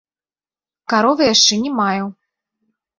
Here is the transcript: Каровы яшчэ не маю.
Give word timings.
Каровы 0.95 1.23
яшчэ 1.33 1.53
не 1.69 1.77
маю. 1.85 2.05